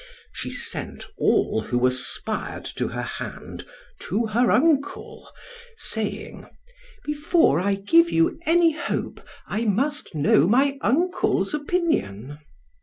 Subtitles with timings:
[0.31, 3.67] She sent all who aspired to her hand
[3.99, 5.29] to her uncle,
[5.77, 6.47] saying:
[7.05, 12.39] "Before I give you any hope, I must know my uncle's opinion."